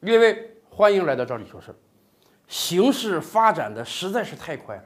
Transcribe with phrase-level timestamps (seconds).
[0.00, 1.74] 列位，欢迎来到这里说事儿。
[2.48, 4.84] 形势发展的实在是太快了，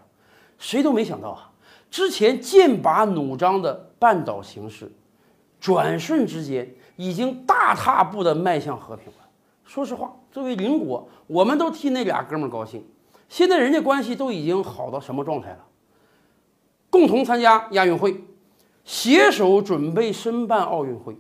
[0.58, 1.52] 谁都没想到啊，
[1.88, 4.90] 之前剑拔弩张的半岛形势，
[5.60, 9.14] 转瞬之间已经大踏步的迈向和平了。
[9.64, 12.84] 说实话，作为邻国，我们都替那俩哥们高兴。
[13.28, 15.64] 现在人家关系都已经好到什么状态了？
[16.90, 18.24] 共同参加亚运会，
[18.84, 21.16] 携手准备申办奥运会。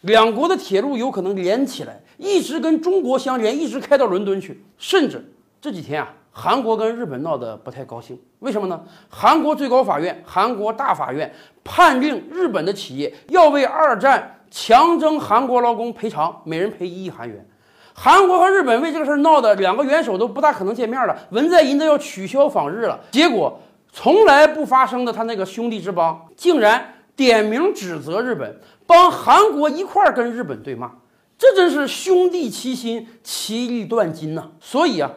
[0.00, 4.62] 两国的铁路有可能连起来，一直跟中国相连，一直开到伦敦去。
[4.76, 5.24] 甚至
[5.60, 8.78] 这几天啊，韩国跟日本闹得不太高兴，为什么呢？
[9.08, 11.32] 韩国最高法院、韩国大法院
[11.64, 17.46] 判令日本的企业要为二战强征韩国劳工赔偿，每人赔一亿韩元。
[17.94, 23.00] 韩国和日本为这个事儿闹得两个元首都不大可能见面了，文在寅都要取消访日了。
[23.10, 23.60] 结果
[23.92, 28.60] 从来不发生的他那个兄弟之邦，竟然点名指责日本。
[28.86, 30.90] 帮韩国一块儿跟日本对骂，
[31.38, 34.50] 这真是兄弟齐心，其利断金呐！
[34.60, 35.10] 所以啊，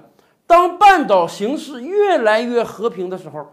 [0.45, 3.44] 当半岛形势越来越和平的时候，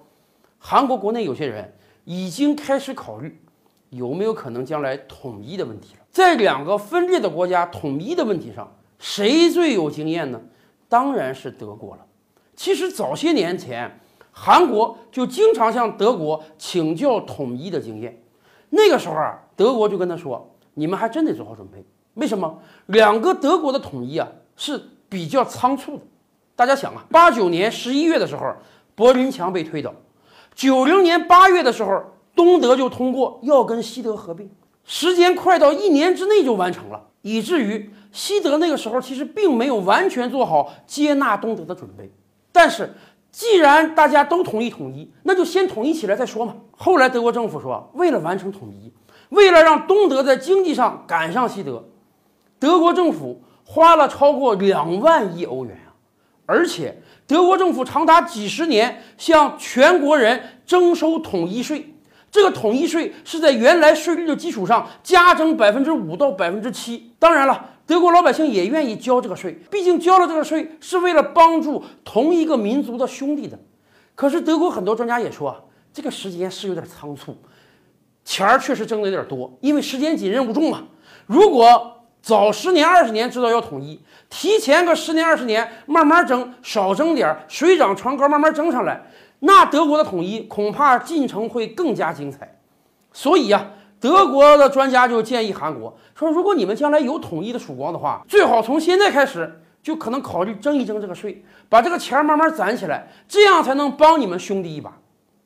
[0.58, 3.40] 韩国国内有些人已经开始考虑
[3.88, 6.00] 有没有可能将来统一的问题了。
[6.10, 10.38] 在两个分裂的国家统一的问题上，谁最有经验呢？
[10.90, 12.04] 当然是德国了。
[12.54, 13.98] 其实早些年前，
[14.30, 18.22] 韩国就经常向德国请教统一的经验。
[18.68, 21.82] 那个时候啊，德国就跟他说：“你们还真得做好准备。
[22.18, 22.58] 为什么？
[22.86, 26.02] 两个德国的统一啊是比较仓促的。
[26.54, 28.54] 大家想啊，八九年十一月的时候，
[28.94, 29.90] 柏林墙被推倒；
[30.54, 32.02] 九零年八月的时候，
[32.34, 34.50] 东德就通过要跟西德合并，
[34.84, 42.12] 时间快到一年之内就完成了，以至于西德那个时候其实并没有完全做好接纳东德的准备。
[42.52, 42.92] 但是。
[43.30, 46.56] 既然大家都同意统一，那就先统一起来再说嘛。
[46.70, 48.90] 后来德国政府说，为了完成统一，
[49.28, 51.84] 为了让东德在经济上赶上西德，
[52.58, 55.94] 德国政府花了超过两万亿欧元啊！
[56.46, 61.94] 而且德国政府长达几十年向全国人征收统一税，
[62.30, 67.12] 这个统一税是在原来税率的基础上加征百分之五到百分之七。
[67.18, 67.70] 当然了。
[67.88, 73.58] 德国老百姓也愿意交这个税，毕竟交了这个税是为了帮助同一个民族的兄弟的。
[74.14, 75.56] 可是德国很多专家也说啊，
[75.90, 77.34] 这个时间是有点仓促，
[78.26, 80.82] 钱儿确实挣得有点多，因为时间紧任务重嘛。
[81.24, 81.97] 如果
[82.28, 89.02] 早十年二十年知道要统一，提前个十年二十年慢慢征，少征点儿，水涨船高慢慢征上来，
[89.38, 92.58] 那德国的统一恐怕进程会更加精彩。
[93.14, 93.70] 所以呀。
[94.00, 104.92] 德国的专家就建议韩国说：“如果你们将来有统一的曙光的话，最好从现在开始就可能考虑征一征这个税，把这个钱慢慢攒起来，这样才能帮你们兄弟一把。”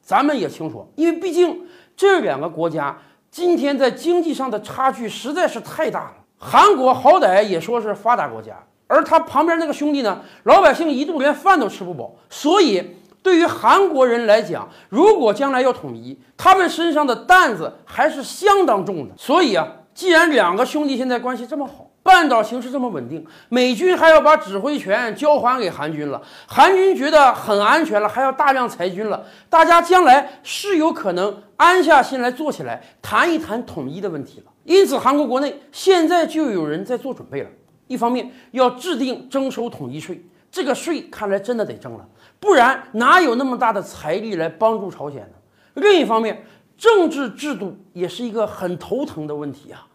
[0.02, 1.62] 咱们也清楚，因为毕竟
[1.96, 2.98] 这两个国家
[3.30, 6.14] 今天在经济上的差距实在是太大了。
[6.44, 8.56] 韩国好歹也说是发达国家，
[8.88, 12.96] 而他旁边那个兄弟呢，老百姓一度连饭都吃不饱，所以。
[13.22, 19.14] 对于韩国人来讲，如果将来要统一，他们身上的担子还是相当重的。
[19.16, 19.64] 所以啊，
[19.94, 34.52] 既然两个兄弟现在关系这么好，半岛形势这么稳定，美军还要把指挥权交还给韩军了，韩军觉得很安全了，还要大量裁军了，大家将来是有可能安下心来坐起来谈一谈统一的问题了。
[34.64, 37.48] 因此，韩国国内现在就有人在做准备了，
[37.86, 40.24] 一方面要制定征收统一税。
[40.50, 42.06] 这个税看来真的得征了，
[42.38, 45.82] 不然哪有那么大的财力来帮助朝鲜呢？
[45.82, 46.44] 另一方面，
[46.76, 49.86] 政治制度也是一个很头疼的问题啊。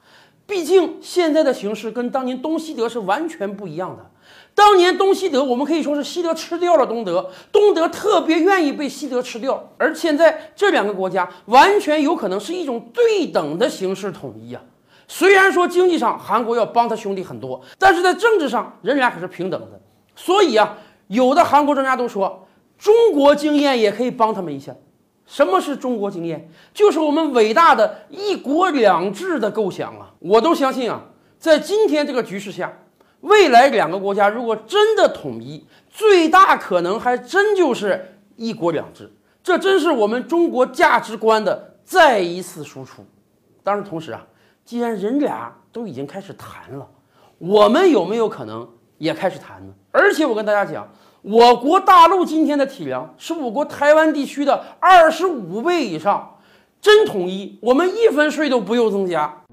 [0.47, 4.09] 毕竟现在的形势跟当年东西德是完全不一样的。
[4.55, 9.71] 当年东西德，我们可以说是西德吃掉了东德，东德特别愿意被西德吃掉。
[9.77, 14.61] 而现在这两个国家完全有可能是一种对等的形式统一啊。
[15.07, 19.79] 虽然说经济上韩国要帮他兄弟很多，但是在政治上人俩可是平等的。
[20.15, 20.77] 所以啊，
[21.07, 22.47] 有的韩国专家都说，
[22.77, 24.73] 中国经验也可以帮他们一下。
[25.27, 26.49] 什么是中国经验？
[26.73, 30.11] 就是我们伟大的一国两制的构想啊！
[30.19, 31.03] 我都相信啊，
[31.37, 32.71] 在今天这个局势下，
[33.19, 39.11] 未来两个国家如果真的统一，最大可能还真就是一国两制。
[39.43, 43.05] 这真是我们中国价值观的再一次输出。
[43.63, 44.25] 当然，同时啊，
[44.65, 46.87] 既然人俩都已经开始谈了，
[47.37, 48.67] 我们有没有可能？
[48.97, 50.91] 也开始谈呢，而且我跟大家讲，
[51.21, 56.37] 我国大陆今天的体量是我国台湾地区的二十五倍以上，
[56.79, 59.43] 真统一，我们一分税都不用增加。